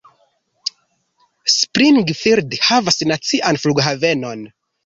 Springfield 1.57 2.57
havas 2.71 2.99
nacian 3.13 3.63
flughavenon. 3.67 4.47